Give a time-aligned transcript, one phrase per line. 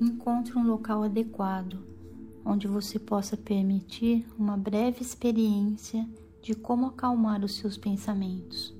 [0.00, 1.94] encontre um local adequado
[2.44, 6.06] onde você possa permitir uma breve experiência
[6.42, 8.76] de como acalmar os seus pensamentos.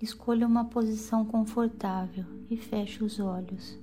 [0.00, 3.78] Escolha uma posição confortável e feche os olhos.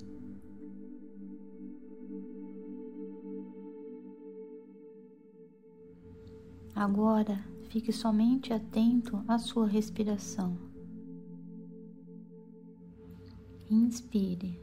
[6.74, 7.40] Agora
[7.78, 10.58] fique somente atento à sua respiração.
[13.70, 14.60] Inspire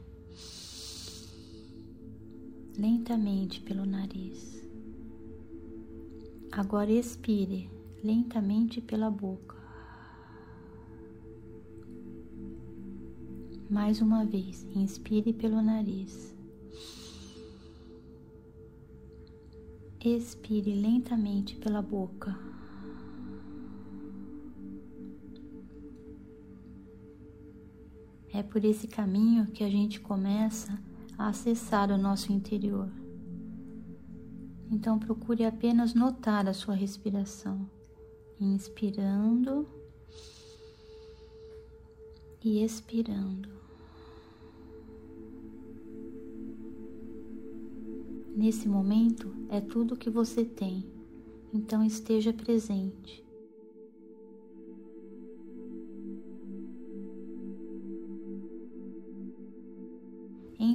[2.77, 4.61] lentamente pelo nariz.
[6.51, 7.69] Agora expire
[8.03, 9.55] lentamente pela boca.
[13.69, 16.35] Mais uma vez, inspire pelo nariz.
[20.03, 22.54] Expire lentamente pela boca.
[28.35, 30.77] É por esse caminho que a gente começa
[31.17, 32.91] a acessar o nosso interior.
[34.69, 37.65] Então procure apenas notar a sua respiração,
[38.37, 39.65] inspirando
[42.43, 43.47] e expirando.
[48.35, 50.85] Nesse momento é tudo que você tem,
[51.53, 53.24] então esteja presente.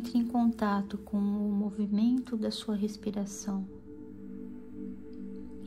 [0.01, 3.69] Entre em contato com o movimento da sua respiração.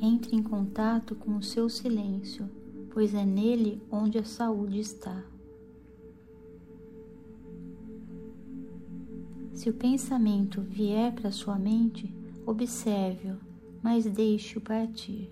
[0.02, 2.50] Entre em contato com o seu silêncio,
[2.90, 5.23] pois é nele onde a saúde está.
[9.53, 12.12] Se o pensamento vier para sua mente,
[12.44, 13.38] observe-o,
[13.84, 15.30] mas deixe-o partir.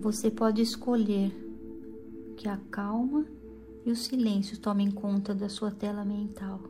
[0.00, 1.34] Você pode escolher
[2.36, 3.26] que a calma
[3.88, 6.60] e o silêncio tomem conta da sua tela mental,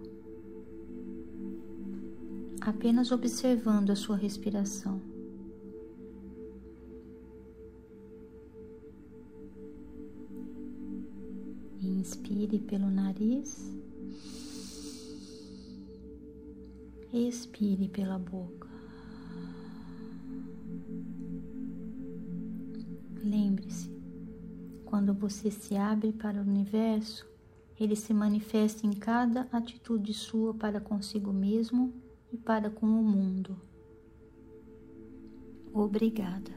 [2.60, 5.02] apenas observando a sua respiração.
[11.82, 13.76] Inspire pelo nariz.
[17.12, 18.68] Expire pela boca.
[23.24, 23.97] Lembre-se,
[24.98, 27.24] quando você se abre para o universo,
[27.78, 31.94] ele se manifesta em cada atitude sua para consigo mesmo
[32.32, 33.56] e para com o mundo.
[35.72, 36.50] Obrigada.